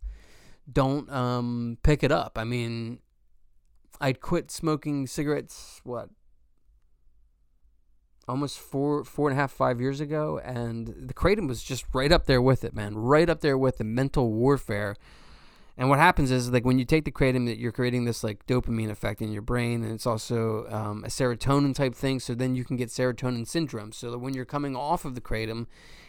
Don't 0.71 1.09
um, 1.11 1.77
pick 1.83 2.03
it 2.03 2.11
up. 2.11 2.37
I 2.37 2.43
mean, 2.43 2.99
I'd 4.01 4.21
quit 4.21 4.49
smoking 4.49 5.05
cigarettes, 5.07 5.81
what, 5.83 6.09
almost 8.27 8.57
four, 8.57 9.03
four 9.03 9.29
and 9.29 9.37
a 9.37 9.41
half, 9.41 9.51
five 9.51 9.79
years 9.79 9.99
ago, 9.99 10.39
and 10.43 10.87
the 10.87 11.13
kratom 11.13 11.47
was 11.47 11.63
just 11.63 11.85
right 11.93 12.11
up 12.11 12.25
there 12.25 12.41
with 12.41 12.63
it, 12.63 12.73
man, 12.73 12.95
right 12.95 13.29
up 13.29 13.41
there 13.41 13.57
with 13.57 13.77
the 13.77 13.83
mental 13.83 14.31
warfare 14.31 14.95
And 15.75 15.89
what 15.89 15.97
happens 15.97 16.29
is 16.29 16.51
like 16.51 16.65
when 16.65 16.77
you 16.77 16.85
take 16.85 17.03
the 17.03 17.11
kratom, 17.11 17.47
that 17.47 17.57
you're 17.57 17.71
creating 17.71 18.05
this 18.05 18.23
like 18.23 18.45
dopamine 18.45 18.91
effect 18.91 19.21
in 19.21 19.31
your 19.31 19.41
brain, 19.41 19.83
and 19.83 19.91
it's 19.91 20.05
also 20.05 20.67
um, 20.69 21.03
a 21.03 21.07
serotonin 21.07 21.73
type 21.73 21.95
thing. 21.95 22.19
So 22.19 22.35
then 22.35 22.55
you 22.55 22.63
can 22.63 22.77
get 22.77 22.89
serotonin 22.89 23.47
syndrome. 23.47 23.91
So 23.91 24.11
that 24.11 24.19
when 24.19 24.35
you're 24.35 24.45
coming 24.45 24.75
off 24.75 25.03
of 25.03 25.15
the 25.15 25.21
kratom, 25.21 25.65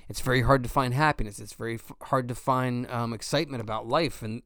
it's 0.08 0.20
very 0.20 0.42
hard 0.42 0.62
to 0.64 0.68
find 0.68 0.92
happiness. 0.92 1.38
It's 1.38 1.54
very 1.54 1.76
f- 1.76 1.92
hard 2.02 2.28
to 2.28 2.34
find 2.34 2.90
um, 2.90 3.14
excitement 3.14 3.62
about 3.62 3.88
life. 3.88 4.22
And 4.22 4.42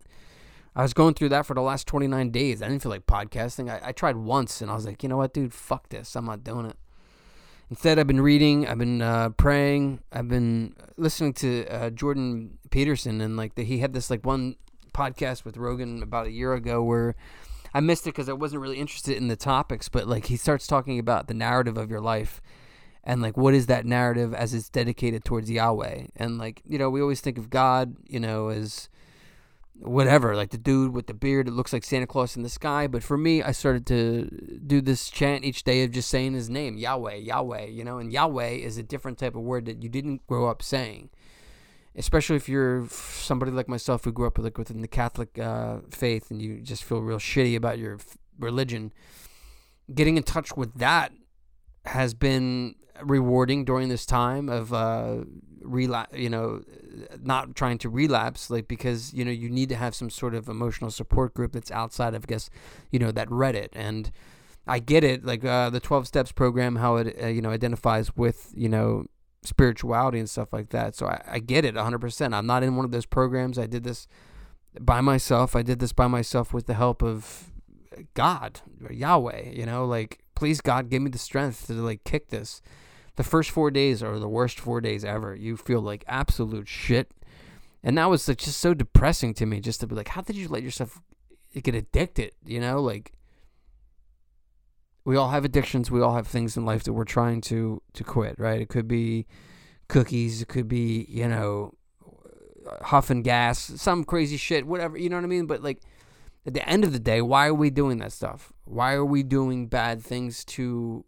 I 0.76 0.82
was 0.82 0.94
going 0.94 1.14
through 1.14 1.30
that 1.30 1.46
for 1.46 1.54
the 1.54 1.62
last 1.62 1.88
29 1.88 2.30
days. 2.30 2.62
I 2.62 2.68
didn't 2.68 2.82
feel 2.82 2.90
like 2.90 3.06
podcasting. 3.06 3.68
I, 3.68 3.88
I 3.88 3.92
tried 3.92 4.16
once, 4.16 4.60
and 4.60 4.70
I 4.70 4.74
was 4.74 4.86
like, 4.86 5.02
you 5.02 5.08
know 5.08 5.16
what, 5.16 5.34
dude, 5.34 5.52
fuck 5.52 5.88
this. 5.88 6.14
I'm 6.14 6.26
not 6.26 6.44
doing 6.44 6.66
it. 6.66 6.76
Instead, 7.70 7.98
I've 7.98 8.06
been 8.06 8.20
reading, 8.20 8.66
I've 8.66 8.78
been 8.78 9.02
uh, 9.02 9.30
praying, 9.30 10.00
I've 10.10 10.28
been 10.28 10.74
listening 10.96 11.34
to 11.34 11.66
uh, 11.66 11.90
Jordan 11.90 12.56
Peterson, 12.70 13.20
and 13.20 13.36
like 13.36 13.56
the, 13.56 13.64
he 13.64 13.80
had 13.80 13.92
this 13.92 14.08
like 14.08 14.24
one 14.24 14.56
podcast 14.98 15.44
with 15.44 15.56
Rogan 15.56 16.02
about 16.02 16.26
a 16.26 16.32
year 16.32 16.54
ago 16.54 16.82
where 16.82 17.14
I 17.72 17.80
missed 17.80 18.06
it 18.06 18.10
because 18.10 18.28
I 18.28 18.32
wasn't 18.32 18.62
really 18.62 18.78
interested 18.78 19.16
in 19.16 19.28
the 19.28 19.36
topics, 19.36 19.88
but 19.88 20.08
like 20.08 20.26
he 20.26 20.36
starts 20.36 20.66
talking 20.66 20.98
about 20.98 21.28
the 21.28 21.34
narrative 21.34 21.76
of 21.76 21.90
your 21.90 22.00
life 22.00 22.40
and 23.04 23.22
like 23.22 23.36
what 23.36 23.54
is 23.54 23.66
that 23.66 23.86
narrative 23.86 24.34
as 24.34 24.54
it's 24.54 24.68
dedicated 24.68 25.24
towards 25.24 25.50
Yahweh. 25.50 26.06
And 26.16 26.38
like, 26.38 26.62
you 26.66 26.78
know, 26.78 26.90
we 26.90 27.00
always 27.00 27.20
think 27.20 27.38
of 27.38 27.50
God, 27.50 27.96
you 28.08 28.18
know, 28.18 28.48
as 28.48 28.88
whatever, 29.80 30.34
like 30.34 30.50
the 30.50 30.58
dude 30.58 30.92
with 30.92 31.06
the 31.06 31.14
beard 31.14 31.46
it 31.46 31.52
looks 31.52 31.72
like 31.72 31.84
Santa 31.84 32.06
Claus 32.06 32.36
in 32.36 32.42
the 32.42 32.48
sky, 32.48 32.88
but 32.88 33.04
for 33.04 33.16
me 33.16 33.42
I 33.42 33.52
started 33.52 33.86
to 33.86 34.58
do 34.66 34.80
this 34.80 35.08
chant 35.08 35.44
each 35.44 35.62
day 35.62 35.84
of 35.84 35.92
just 35.92 36.10
saying 36.10 36.34
his 36.34 36.50
name, 36.50 36.76
Yahweh, 36.76 37.14
Yahweh, 37.14 37.66
you 37.66 37.84
know, 37.84 37.98
and 37.98 38.12
Yahweh 38.12 38.50
is 38.50 38.76
a 38.76 38.82
different 38.82 39.18
type 39.18 39.36
of 39.36 39.42
word 39.42 39.66
that 39.66 39.82
you 39.82 39.88
didn't 39.88 40.26
grow 40.26 40.48
up 40.48 40.62
saying 40.62 41.10
especially 41.96 42.36
if 42.36 42.48
you're 42.48 42.86
somebody 42.88 43.50
like 43.50 43.68
myself 43.68 44.04
who 44.04 44.12
grew 44.12 44.26
up 44.26 44.38
like 44.38 44.58
within 44.58 44.80
the 44.80 44.88
Catholic 44.88 45.38
uh, 45.38 45.78
faith 45.90 46.30
and 46.30 46.40
you 46.40 46.60
just 46.60 46.84
feel 46.84 47.00
real 47.00 47.18
shitty 47.18 47.56
about 47.56 47.78
your 47.78 47.94
f- 47.94 48.16
religion, 48.38 48.92
getting 49.92 50.16
in 50.16 50.22
touch 50.22 50.56
with 50.56 50.74
that 50.74 51.12
has 51.86 52.14
been 52.14 52.74
rewarding 53.02 53.64
during 53.64 53.88
this 53.88 54.04
time 54.04 54.48
of 54.48 54.72
uh, 54.72 55.18
relapse. 55.62 56.16
You 56.16 56.30
know, 56.30 56.62
not 57.22 57.54
trying 57.54 57.78
to 57.78 57.88
relapse, 57.88 58.50
like 58.50 58.68
because 58.68 59.12
you 59.14 59.24
know 59.24 59.30
you 59.30 59.50
need 59.50 59.68
to 59.70 59.76
have 59.76 59.94
some 59.94 60.10
sort 60.10 60.34
of 60.34 60.48
emotional 60.48 60.90
support 60.90 61.34
group 61.34 61.52
that's 61.52 61.70
outside 61.70 62.14
of, 62.14 62.24
I 62.24 62.26
guess, 62.26 62.50
you 62.90 62.98
know, 62.98 63.10
that 63.12 63.28
Reddit 63.28 63.68
and. 63.72 64.10
I 64.70 64.80
get 64.80 65.02
it, 65.02 65.24
like 65.24 65.46
uh, 65.46 65.70
the 65.70 65.80
twelve 65.80 66.06
steps 66.06 66.30
program, 66.30 66.76
how 66.76 66.96
it 66.96 67.16
uh, 67.22 67.28
you 67.28 67.40
know 67.40 67.48
identifies 67.48 68.14
with 68.18 68.52
you 68.54 68.68
know 68.68 69.06
spirituality 69.42 70.18
and 70.18 70.28
stuff 70.28 70.52
like 70.52 70.70
that. 70.70 70.94
So 70.94 71.06
I, 71.06 71.22
I 71.26 71.38
get 71.38 71.64
it 71.64 71.74
100%. 71.74 72.34
I'm 72.34 72.46
not 72.46 72.62
in 72.62 72.76
one 72.76 72.84
of 72.84 72.90
those 72.90 73.06
programs. 73.06 73.58
I 73.58 73.66
did 73.66 73.84
this 73.84 74.06
by 74.80 75.00
myself. 75.00 75.56
I 75.56 75.62
did 75.62 75.78
this 75.78 75.92
by 75.92 76.06
myself 76.06 76.52
with 76.52 76.66
the 76.66 76.74
help 76.74 77.02
of 77.02 77.50
God, 78.14 78.60
Yahweh, 78.90 79.50
you 79.50 79.66
know, 79.66 79.84
like, 79.84 80.20
please, 80.34 80.60
God, 80.60 80.88
give 80.88 81.02
me 81.02 81.10
the 81.10 81.18
strength 81.18 81.66
to, 81.66 81.72
like, 81.74 82.04
kick 82.04 82.28
this. 82.28 82.62
The 83.16 83.24
first 83.24 83.50
four 83.50 83.70
days 83.70 84.02
are 84.02 84.18
the 84.18 84.28
worst 84.28 84.60
four 84.60 84.80
days 84.80 85.04
ever. 85.04 85.34
You 85.34 85.56
feel 85.56 85.80
like 85.80 86.04
absolute 86.06 86.68
shit. 86.68 87.10
And 87.82 87.98
that 87.98 88.10
was 88.10 88.26
just 88.26 88.58
so 88.58 88.74
depressing 88.74 89.34
to 89.34 89.46
me 89.46 89.60
just 89.60 89.80
to 89.80 89.86
be 89.86 89.94
like, 89.94 90.08
how 90.08 90.20
did 90.20 90.36
you 90.36 90.48
let 90.48 90.62
yourself 90.62 91.00
get 91.60 91.74
addicted, 91.74 92.32
you 92.44 92.60
know? 92.60 92.80
Like, 92.80 93.12
we 95.08 95.16
all 95.16 95.30
have 95.30 95.46
addictions. 95.46 95.90
We 95.90 96.02
all 96.02 96.16
have 96.16 96.26
things 96.26 96.54
in 96.58 96.66
life 96.66 96.82
that 96.82 96.92
we're 96.92 97.04
trying 97.04 97.40
to 97.52 97.80
to 97.94 98.04
quit, 98.04 98.38
right? 98.38 98.60
It 98.60 98.68
could 98.68 98.86
be 98.86 99.26
cookies. 99.88 100.42
It 100.42 100.48
could 100.48 100.68
be 100.68 101.06
you 101.08 101.26
know 101.26 101.72
huffing 102.82 103.22
gas, 103.22 103.58
some 103.58 104.04
crazy 104.04 104.36
shit, 104.36 104.66
whatever. 104.66 104.98
You 104.98 105.08
know 105.08 105.16
what 105.16 105.24
I 105.24 105.28
mean? 105.28 105.46
But 105.46 105.62
like 105.62 105.80
at 106.44 106.52
the 106.52 106.68
end 106.68 106.84
of 106.84 106.92
the 106.92 106.98
day, 106.98 107.22
why 107.22 107.46
are 107.46 107.54
we 107.54 107.70
doing 107.70 107.96
that 108.00 108.12
stuff? 108.12 108.52
Why 108.66 108.92
are 108.92 109.04
we 109.04 109.22
doing 109.22 109.66
bad 109.66 110.02
things 110.02 110.44
to 110.56 111.06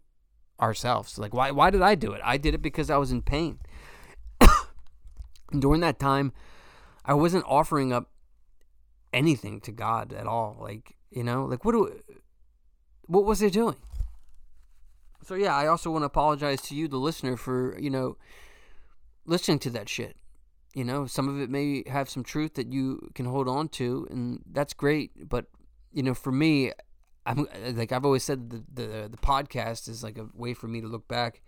ourselves? 0.59 1.19
Like 1.19 1.31
why 1.31 1.51
why 1.51 1.69
did 1.69 1.83
I 1.83 1.93
do 1.93 2.13
it? 2.13 2.21
I 2.23 2.37
did 2.37 2.55
it 2.55 2.63
because 2.63 2.89
I 2.89 2.97
was 2.97 3.11
in 3.11 3.21
pain. 3.21 3.59
During 5.51 5.81
that 5.81 5.99
time, 5.99 6.33
I 7.05 7.13
wasn't 7.13 7.45
offering 7.47 7.93
up 7.93 8.09
anything 9.13 9.61
to 9.61 9.71
God 9.71 10.11
at 10.11 10.25
all. 10.25 10.57
Like, 10.59 10.95
you 11.11 11.23
know, 11.23 11.45
like 11.45 11.63
what 11.63 11.73
do 11.73 12.01
what 13.05 13.25
was 13.25 13.43
it 13.43 13.53
doing? 13.53 13.75
So 15.23 15.35
yeah, 15.35 15.55
I 15.55 15.67
also 15.67 15.91
want 15.91 16.01
to 16.01 16.07
apologize 16.07 16.61
to 16.63 16.75
you, 16.75 16.87
the 16.87 16.97
listener, 16.97 17.37
for 17.37 17.77
you 17.79 17.89
know 17.89 18.17
listening 19.25 19.59
to 19.59 19.69
that 19.71 19.89
shit. 19.89 20.15
You 20.73 20.83
know, 20.83 21.05
some 21.05 21.27
of 21.27 21.39
it 21.39 21.49
may 21.49 21.83
have 21.87 22.09
some 22.09 22.23
truth 22.23 22.53
that 22.55 22.71
you 22.71 23.09
can 23.13 23.25
hold 23.25 23.47
on 23.47 23.67
to, 23.69 24.07
and 24.09 24.41
that's 24.51 24.73
great. 24.73 25.27
But 25.29 25.45
you 25.91 26.01
know, 26.01 26.13
for 26.13 26.31
me, 26.31 26.71
I'm 27.25 27.47
like 27.73 27.91
I've 27.91 28.05
always 28.05 28.23
said, 28.23 28.49
the 28.49 28.63
the 28.73 29.07
the 29.09 29.17
podcast 29.17 29.87
is 29.87 30.03
like 30.03 30.17
a 30.17 30.27
way 30.33 30.53
for 30.53 30.67
me 30.67 30.81
to 30.81 30.87
look 30.87 31.07
back 31.07 31.41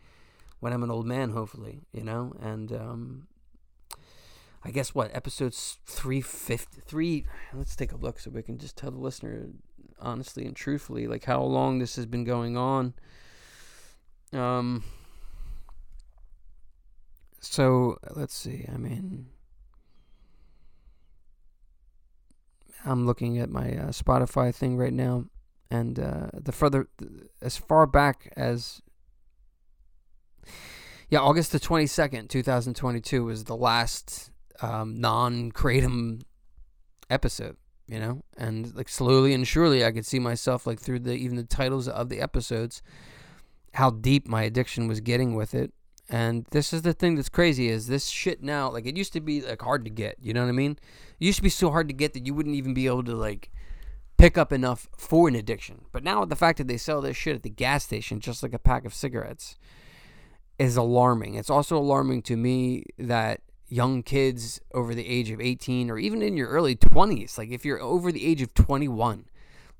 when 0.59 0.73
I'm 0.73 0.83
an 0.83 0.91
old 0.91 1.05
man, 1.05 1.31
hopefully. 1.31 1.81
You 1.93 2.03
know, 2.03 2.33
and 2.41 2.71
um, 2.73 3.27
I 4.63 4.71
guess 4.71 4.93
what 4.93 5.15
episodes 5.15 5.79
three 5.85 6.21
fifty 6.21 6.81
three. 6.81 7.25
Let's 7.53 7.75
take 7.75 7.91
a 7.91 7.97
look 7.97 8.19
so 8.19 8.29
we 8.29 8.43
can 8.43 8.57
just 8.57 8.77
tell 8.77 8.91
the 8.91 8.99
listener 8.99 9.47
honestly 9.99 10.45
and 10.45 10.55
truthfully 10.55 11.07
like 11.07 11.23
how 11.23 11.41
long 11.41 11.79
this 11.79 11.95
has 11.95 12.05
been 12.05 12.23
going 12.23 12.57
on. 12.57 12.93
Um, 14.33 14.83
so 17.39 17.97
let's 18.15 18.33
see. 18.33 18.65
I 18.73 18.77
mean, 18.77 19.27
I'm 22.85 23.05
looking 23.05 23.37
at 23.37 23.49
my 23.49 23.69
uh, 23.71 23.87
Spotify 23.89 24.53
thing 24.53 24.77
right 24.77 24.93
now, 24.93 25.25
and 25.69 25.99
uh, 25.99 26.27
the 26.33 26.51
further, 26.51 26.87
as 27.41 27.57
far 27.57 27.85
back 27.85 28.31
as, 28.35 28.81
yeah, 31.09 31.19
August 31.19 31.51
the 31.51 31.59
22nd, 31.59 32.29
2022 32.29 33.23
was 33.23 33.43
the 33.43 33.55
last 33.55 34.31
um, 34.61 34.99
non 34.99 35.51
Kratom 35.51 36.23
episode, 37.09 37.57
you 37.87 37.99
know? 37.99 38.23
And 38.35 38.73
like 38.75 38.89
slowly 38.89 39.33
and 39.33 39.47
surely, 39.47 39.85
I 39.85 39.91
could 39.91 40.05
see 40.05 40.19
myself 40.19 40.65
like 40.65 40.79
through 40.79 40.99
the 40.99 41.13
even 41.13 41.37
the 41.37 41.43
titles 41.43 41.87
of 41.87 42.09
the 42.09 42.19
episodes 42.19 42.81
how 43.73 43.89
deep 43.89 44.27
my 44.27 44.43
addiction 44.43 44.87
was 44.87 44.99
getting 44.99 45.35
with 45.35 45.53
it. 45.53 45.73
And 46.09 46.45
this 46.51 46.73
is 46.73 46.81
the 46.81 46.93
thing 46.93 47.15
that's 47.15 47.29
crazy 47.29 47.69
is 47.69 47.87
this 47.87 48.07
shit 48.07 48.43
now, 48.43 48.69
like 48.69 48.85
it 48.85 48.97
used 48.97 49.13
to 49.13 49.21
be 49.21 49.41
like 49.41 49.61
hard 49.61 49.83
to 49.85 49.89
get, 49.89 50.17
you 50.21 50.33
know 50.33 50.41
what 50.41 50.49
I 50.49 50.53
mean? 50.53 50.77
It 51.19 51.25
used 51.25 51.37
to 51.37 51.43
be 51.43 51.49
so 51.49 51.71
hard 51.71 51.87
to 51.87 51.93
get 51.93 52.13
that 52.13 52.25
you 52.25 52.33
wouldn't 52.33 52.55
even 52.55 52.73
be 52.73 52.85
able 52.85 53.03
to 53.05 53.15
like 53.15 53.51
pick 54.17 54.37
up 54.37 54.53
enough 54.53 54.87
for 54.97 55.27
an 55.27 55.35
addiction. 55.35 55.85
But 55.91 56.03
now 56.03 56.23
the 56.25 56.35
fact 56.35 56.57
that 56.59 56.67
they 56.67 56.77
sell 56.77 57.01
this 57.01 57.17
shit 57.17 57.35
at 57.35 57.43
the 57.43 57.49
gas 57.49 57.83
station 57.83 58.19
just 58.19 58.43
like 58.43 58.53
a 58.53 58.59
pack 58.59 58.85
of 58.85 58.93
cigarettes 58.93 59.57
is 60.59 60.77
alarming. 60.77 61.35
It's 61.35 61.49
also 61.49 61.77
alarming 61.77 62.21
to 62.23 62.37
me 62.37 62.83
that 62.99 63.41
young 63.67 64.03
kids 64.03 64.61
over 64.73 64.93
the 64.93 65.07
age 65.07 65.31
of 65.31 65.41
18 65.41 65.89
or 65.89 65.97
even 65.97 66.21
in 66.21 66.37
your 66.37 66.49
early 66.49 66.75
20s, 66.75 67.37
like 67.39 67.49
if 67.49 67.65
you're 67.65 67.81
over 67.81 68.11
the 68.11 68.25
age 68.25 68.41
of 68.41 68.53
21, 68.53 69.25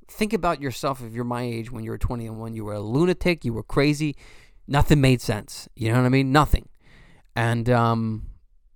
think 0.08 0.34
about 0.34 0.62
yourself 0.62 1.02
if 1.02 1.14
you're 1.14 1.24
my 1.24 1.44
age 1.44 1.72
when 1.72 1.84
you 1.84 1.92
were 1.92 1.98
21 1.98 2.54
you 2.54 2.66
were 2.66 2.74
a 2.74 2.80
lunatic 2.80 3.44
you 3.46 3.54
were 3.54 3.64
crazy 3.64 4.16
nothing 4.68 5.02
made 5.02 5.22
sense. 5.22 5.68
You 5.76 5.92
know 5.92 6.00
what 6.00 6.06
i 6.06 6.10
mean? 6.10 6.32
Nothing. 6.32 6.70
And 7.36 7.70
um 7.70 8.28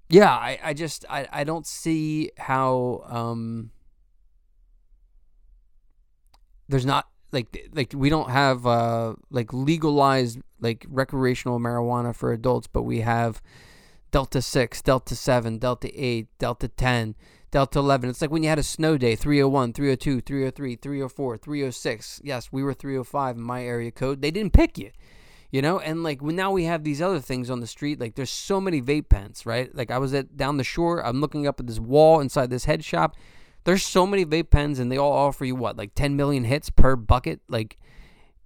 yeah 0.10 0.32
i, 0.32 0.58
I 0.64 0.74
just 0.74 1.06
I, 1.10 1.28
I 1.32 1.44
don't 1.44 1.68
see 1.68 2.32
how 2.38 3.04
um 3.08 3.72
there's 6.70 6.86
not 6.86 7.08
like 7.32 7.70
like 7.74 7.94
we 7.96 8.10
don't 8.10 8.30
have 8.30 8.66
uh 8.66 9.16
like 9.30 9.52
legalized 9.52 10.40
like 10.62 10.86
recreational 10.88 11.60
marijuana 11.60 12.16
for 12.16 12.32
adults 12.32 12.68
but 12.68 12.84
we 12.84 13.02
have 13.02 13.42
delta 14.12 14.42
6 14.42 14.82
delta 14.82 15.16
7 15.16 15.58
delta 15.58 15.90
8 15.94 16.28
delta 16.40 16.68
10 16.70 17.16
Delta 17.52 17.80
11. 17.80 18.10
It's 18.10 18.22
like 18.22 18.32
when 18.32 18.44
you 18.44 18.50
had 18.50 18.60
a 18.60 18.64
snow 18.64 18.98
day 18.98 19.16
301, 19.16 19.74
302, 19.74 20.22
303, 20.22 20.76
304, 20.76 21.38
306. 21.38 22.22
Yes, 22.24 22.52
we 22.52 22.64
were 22.64 22.74
305 22.74 23.38
in 23.38 23.42
my 23.42 23.64
area 23.64 23.92
code. 23.92 24.22
They 24.22 24.32
didn't 24.32 24.54
pick 24.54 24.78
you, 24.78 24.92
you 25.52 25.62
know? 25.62 25.80
And 25.80 26.04
like 26.04 26.22
now 26.22 26.52
we 26.52 26.66
have 26.66 26.84
these 26.84 27.02
other 27.02 27.20
things 27.20 27.50
on 27.50 27.60
the 27.62 27.68
street, 27.68 28.00
like 28.00 28.16
there's 28.16 28.30
so 28.30 28.60
many 28.60 28.82
vape 28.82 29.10
pens, 29.10 29.46
right? 29.46 29.74
Like 29.74 29.92
I 29.92 29.98
was 29.98 30.14
at 30.14 30.36
down 30.36 30.58
the 30.58 30.64
shore, 30.64 31.06
I'm 31.06 31.22
looking 31.22 31.48
up 31.48 31.60
at 31.60 31.68
this 31.68 31.80
wall 31.80 32.20
inside 32.20 32.50
this 32.50 32.66
head 32.66 32.84
shop. 32.84 33.16
There's 33.64 33.84
so 33.84 34.06
many 34.06 34.26
vape 34.26 34.50
pens 34.50 34.80
and 34.80 34.92
they 34.92 34.98
all 34.98 35.14
offer 35.14 35.46
you 35.46 35.56
what, 35.56 35.78
like 35.78 35.96
10 35.96 36.16
million 36.16 36.44
hits 36.44 36.70
per 36.70 36.96
bucket? 36.96 37.42
Like 37.48 37.78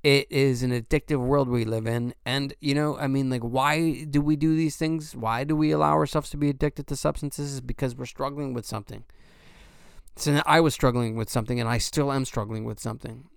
it 0.03 0.31
is 0.31 0.63
an 0.63 0.71
addictive 0.71 1.19
world 1.19 1.47
we 1.47 1.65
live 1.65 1.85
in. 1.85 2.13
And 2.25 2.53
you 2.59 2.73
know 2.73 2.97
i 2.97 3.07
mean 3.07 3.29
like 3.29 3.41
why 3.41 4.03
do 4.09 4.21
we 4.21 4.35
do 4.35 4.55
these 4.55 4.75
things? 4.75 5.15
Why 5.15 5.43
do 5.43 5.55
we 5.55 5.71
allow 5.71 5.93
ourselves 5.93 6.29
to 6.31 6.37
be 6.37 6.49
addicted 6.49 6.87
to 6.87 6.95
substances? 6.95 7.53
Is 7.53 7.61
because 7.61 7.95
we're 7.95 8.05
struggling 8.05 8.53
with 8.53 8.65
something. 8.65 9.03
So 10.15 10.41
i 10.45 10.59
was 10.59 10.73
struggling 10.73 11.15
with 11.15 11.29
something 11.29 11.59
and 11.59 11.69
i 11.69 11.77
still 11.77 12.11
am 12.11 12.25
struggling 12.25 12.63
with 12.65 12.79
something. 12.79 13.27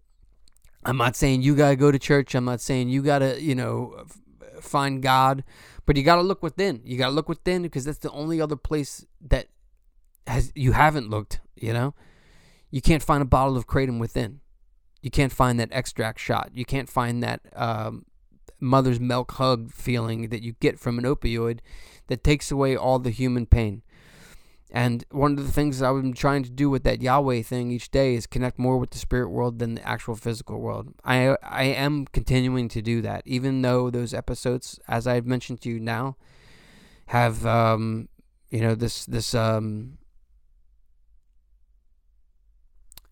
I'm 0.85 0.99
not 0.99 1.17
saying 1.17 1.43
you 1.43 1.55
gotta 1.55 1.77
go 1.77 1.91
to 1.91 1.99
church. 1.99 2.35
I'm 2.35 2.45
not 2.45 2.61
saying 2.61 2.89
you 2.89 3.03
gotta 3.03 3.41
you 3.41 3.55
know 3.55 4.05
find 4.61 5.03
god. 5.03 5.45
But 5.87 5.99
you 5.99 6.03
gotta 6.03 6.23
look 6.23 6.43
within. 6.43 6.81
You 6.85 6.97
gotta 6.97 7.13
look 7.13 7.29
within 7.29 7.63
because 7.63 7.85
that's 7.85 7.99
the 7.99 8.11
only 8.11 8.41
other 8.41 8.57
place 8.57 9.05
that 9.21 9.49
has 10.27 10.51
you 10.55 10.73
haven't 10.73 11.11
looked 11.11 11.41
you 11.57 11.73
know? 11.73 11.95
You 12.71 12.83
can't 12.83 13.03
find 13.03 13.23
a 13.23 13.27
bottle 13.27 13.57
of 13.57 13.67
kratom 13.67 13.99
within. 13.99 14.41
You 15.05 15.11
can't 15.11 15.33
find 15.33 15.61
that 15.61 15.69
extract 15.71 16.19
shot. 16.19 16.53
You 16.55 16.65
can't 16.65 16.89
find 16.89 17.23
that 17.23 17.43
um, 17.55 18.07
mother's 18.59 18.99
milk 18.99 19.33
hug 19.33 19.71
feeling 19.71 20.31
that 20.31 20.41
you 20.41 20.55
get 20.61 20.81
from 20.81 20.99
an 20.99 21.05
opioid 21.05 21.59
that 22.07 22.25
takes 22.25 22.51
away 22.51 22.75
all 22.75 22.99
the 22.99 23.11
human 23.11 23.45
pain. 23.45 23.83
And 24.71 25.05
one 25.11 25.33
of 25.33 25.45
the 25.47 25.53
things 25.53 25.83
I've 25.83 26.01
been 26.01 26.15
trying 26.15 26.43
to 26.45 26.51
do 26.51 26.71
with 26.71 26.85
that 26.85 27.03
Yahweh 27.03 27.43
thing 27.43 27.71
each 27.71 27.91
day 27.91 28.15
is 28.15 28.27
connect 28.27 28.59
more 28.59 28.79
with 28.79 28.93
the 28.93 28.99
spirit 28.99 29.29
world 29.29 29.59
than 29.59 29.75
the 29.75 29.87
actual 29.87 30.17
physical 30.17 30.59
world. 30.59 30.95
I 31.05 31.37
I 31.43 31.65
am 31.65 32.07
continuing 32.07 32.71
to 32.71 32.81
do 32.81 33.03
that, 33.03 33.25
even 33.27 33.61
though 33.61 33.91
those 33.91 34.15
episodes, 34.15 34.81
as 34.89 35.07
I've 35.07 35.27
mentioned 35.27 35.61
to 35.61 35.69
you 35.69 35.81
now, 35.81 36.17
have 37.09 37.45
um, 37.45 38.09
you 38.49 38.63
know 38.63 38.75
this 38.75 39.05
this 39.05 39.35
um, 39.35 39.99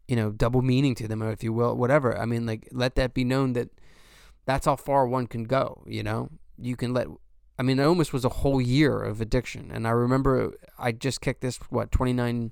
you 0.09 0.16
know 0.16 0.30
double 0.30 0.62
meaning 0.62 0.94
to 0.97 1.09
them, 1.09 1.23
or 1.23 1.30
if 1.30 1.42
you 1.42 1.52
will, 1.52 1.76
whatever. 1.76 2.18
I 2.18 2.26
mean, 2.26 2.47
like 2.47 2.68
let 2.73 2.94
that 2.97 3.14
be 3.14 3.25
known 3.25 3.52
that 3.54 3.71
that's 4.44 4.66
how 4.66 4.76
far 4.76 5.06
one 5.06 5.26
can 5.26 5.44
go. 5.44 5.82
You 5.87 6.02
know, 6.02 6.30
you 6.59 6.76
can 6.76 6.92
let 6.92 7.09
I 7.59 7.62
mean, 7.62 7.78
it 7.78 7.85
almost 7.85 8.12
was 8.12 8.25
a 8.25 8.30
whole 8.30 8.61
year 8.61 9.00
of 9.00 9.21
addiction. 9.21 9.71
And 9.73 9.87
I 9.87 9.90
remember 9.90 10.54
I 10.78 10.92
just 10.92 11.21
kicked 11.21 11.42
this, 11.42 11.59
what, 11.71 11.92
29 11.92 12.50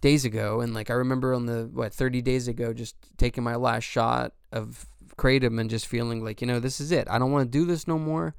days 0.00 0.24
ago. 0.24 0.60
And 0.60 0.74
like, 0.74 0.90
I 0.90 0.94
remember 0.94 1.32
on 1.32 1.46
the, 1.46 1.70
what, 1.72 1.94
30 1.94 2.20
days 2.22 2.48
ago, 2.48 2.72
just 2.72 2.96
taking 3.16 3.44
my 3.44 3.54
last 3.54 3.84
shot 3.84 4.32
of 4.52 4.86
Kratom 5.16 5.60
and 5.60 5.70
just 5.70 5.86
feeling 5.86 6.24
like, 6.24 6.40
you 6.40 6.46
know, 6.46 6.60
this 6.60 6.80
is 6.80 6.92
it. 6.92 7.08
I 7.08 7.18
don't 7.18 7.30
want 7.30 7.50
to 7.50 7.58
do 7.58 7.64
this 7.64 7.86
no 7.86 7.98
more. 7.98 8.34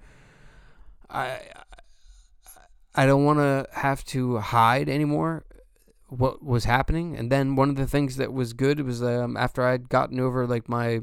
I, 1.10 1.40
I 2.94 3.06
don't 3.06 3.26
want 3.26 3.40
to 3.40 3.68
have 3.72 4.04
to 4.06 4.38
hide 4.38 4.90
anymore 4.90 5.46
what 6.18 6.44
was 6.44 6.66
happening. 6.66 7.16
And 7.16 7.32
then 7.32 7.56
one 7.56 7.70
of 7.70 7.76
the 7.76 7.88
things 7.88 8.18
that 8.18 8.34
was 8.34 8.54
good 8.54 8.80
was 8.82 9.02
um, 9.04 9.36
after 9.36 9.64
I'd 9.64 9.90
gotten 9.90 10.20
over 10.20 10.46
like 10.46 10.70
my 10.70 11.02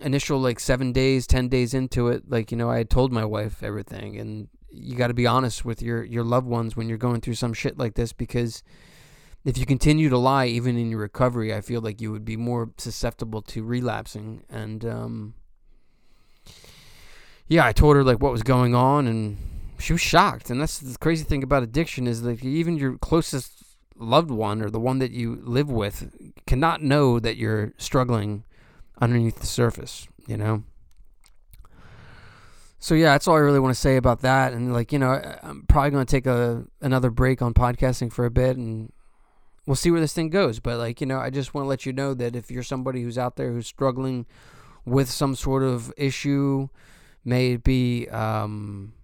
initial 0.00 0.38
like 0.38 0.60
seven 0.60 0.92
days, 0.92 1.26
ten 1.26 1.48
days 1.48 1.74
into 1.74 2.08
it, 2.08 2.30
like 2.30 2.50
you 2.50 2.56
know, 2.56 2.70
I 2.70 2.78
had 2.78 2.90
told 2.90 3.12
my 3.12 3.24
wife 3.24 3.62
everything, 3.62 4.16
and 4.18 4.48
you 4.70 4.96
got 4.96 5.08
to 5.08 5.14
be 5.14 5.26
honest 5.26 5.64
with 5.64 5.82
your 5.82 6.04
your 6.04 6.24
loved 6.24 6.46
ones 6.46 6.76
when 6.76 6.88
you're 6.88 6.98
going 6.98 7.20
through 7.20 7.34
some 7.34 7.52
shit 7.52 7.78
like 7.78 7.94
this 7.94 8.12
because 8.12 8.62
if 9.44 9.56
you 9.56 9.66
continue 9.66 10.08
to 10.08 10.18
lie 10.18 10.46
even 10.46 10.76
in 10.76 10.90
your 10.90 11.00
recovery, 11.00 11.54
I 11.54 11.60
feel 11.60 11.80
like 11.80 12.00
you 12.00 12.12
would 12.12 12.24
be 12.24 12.36
more 12.36 12.70
susceptible 12.76 13.40
to 13.42 13.62
relapsing. 13.62 14.42
And 14.50 14.84
um, 14.84 15.34
yeah, 17.46 17.64
I 17.64 17.72
told 17.72 17.96
her 17.96 18.04
like 18.04 18.20
what 18.20 18.32
was 18.32 18.42
going 18.42 18.74
on, 18.74 19.06
and 19.06 19.38
she 19.78 19.92
was 19.92 20.02
shocked. 20.02 20.50
And 20.50 20.60
that's 20.60 20.78
the 20.78 20.98
crazy 20.98 21.24
thing 21.24 21.42
about 21.42 21.62
addiction 21.62 22.06
is 22.06 22.22
like 22.22 22.44
even 22.44 22.76
your 22.76 22.98
closest 22.98 23.57
loved 23.98 24.30
one 24.30 24.62
or 24.62 24.70
the 24.70 24.80
one 24.80 24.98
that 25.00 25.10
you 25.10 25.40
live 25.42 25.70
with 25.70 26.32
cannot 26.46 26.82
know 26.82 27.18
that 27.18 27.36
you're 27.36 27.72
struggling 27.78 28.44
underneath 29.00 29.40
the 29.40 29.46
surface, 29.46 30.08
you 30.26 30.36
know? 30.36 30.64
So 32.80 32.94
yeah, 32.94 33.12
that's 33.12 33.26
all 33.26 33.34
I 33.34 33.40
really 33.40 33.58
want 33.58 33.74
to 33.74 33.80
say 33.80 33.96
about 33.96 34.20
that. 34.20 34.52
And 34.52 34.72
like, 34.72 34.92
you 34.92 34.98
know, 34.98 35.20
I'm 35.42 35.64
probably 35.68 35.90
going 35.90 36.06
to 36.06 36.10
take 36.10 36.26
a 36.26 36.64
another 36.80 37.10
break 37.10 37.42
on 37.42 37.52
podcasting 37.54 38.12
for 38.12 38.24
a 38.24 38.30
bit 38.30 38.56
and 38.56 38.92
we'll 39.66 39.76
see 39.76 39.90
where 39.90 40.00
this 40.00 40.12
thing 40.12 40.30
goes. 40.30 40.60
But 40.60 40.78
like, 40.78 41.00
you 41.00 41.06
know, 41.06 41.18
I 41.18 41.30
just 41.30 41.54
want 41.54 41.64
to 41.64 41.68
let 41.68 41.84
you 41.86 41.92
know 41.92 42.14
that 42.14 42.36
if 42.36 42.50
you're 42.50 42.62
somebody 42.62 43.02
who's 43.02 43.18
out 43.18 43.36
there 43.36 43.52
who's 43.52 43.66
struggling 43.66 44.26
with 44.84 45.10
some 45.10 45.34
sort 45.34 45.62
of 45.64 45.92
issue, 45.96 46.68
may 47.24 47.52
it 47.52 47.64
be 47.64 48.08
um, 48.08 48.94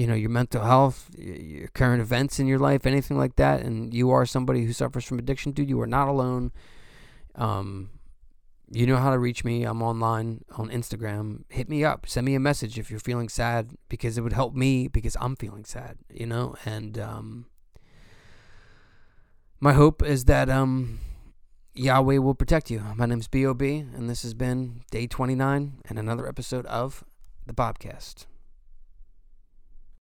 you 0.00 0.06
know 0.06 0.14
your 0.14 0.30
mental 0.30 0.62
health 0.62 1.10
your 1.16 1.68
current 1.68 2.00
events 2.00 2.40
in 2.40 2.46
your 2.46 2.58
life 2.58 2.86
anything 2.86 3.18
like 3.18 3.36
that 3.36 3.60
and 3.60 3.92
you 3.92 4.10
are 4.10 4.24
somebody 4.24 4.64
who 4.64 4.72
suffers 4.72 5.04
from 5.04 5.18
addiction 5.18 5.52
dude 5.52 5.68
you 5.68 5.80
are 5.80 5.92
not 5.98 6.08
alone 6.08 6.52
um, 7.34 7.90
you 8.72 8.86
know 8.86 8.96
how 8.96 9.10
to 9.10 9.18
reach 9.18 9.44
me. 9.44 9.64
I'm 9.64 9.82
online 9.82 10.44
on 10.56 10.70
Instagram. 10.70 11.42
Hit 11.48 11.68
me 11.68 11.84
up. 11.84 12.06
Send 12.08 12.24
me 12.24 12.36
a 12.36 12.40
message 12.40 12.78
if 12.78 12.90
you're 12.90 13.00
feeling 13.00 13.28
sad 13.28 13.72
because 13.88 14.16
it 14.16 14.20
would 14.20 14.32
help 14.32 14.54
me 14.54 14.86
because 14.86 15.16
I'm 15.20 15.34
feeling 15.34 15.64
sad, 15.64 15.98
you 16.08 16.26
know? 16.26 16.54
And 16.64 16.96
um, 16.98 17.46
my 19.58 19.72
hope 19.72 20.04
is 20.04 20.26
that 20.26 20.48
um, 20.48 21.00
Yahweh 21.74 22.18
will 22.18 22.36
protect 22.36 22.70
you. 22.70 22.80
My 22.94 23.06
name's 23.06 23.26
B.O.B., 23.26 23.86
and 23.94 24.08
this 24.08 24.22
has 24.22 24.34
been 24.34 24.82
day 24.92 25.08
29 25.08 25.80
and 25.88 25.98
another 25.98 26.28
episode 26.28 26.66
of 26.66 27.02
the 27.46 27.52
Bobcast. 27.52 28.26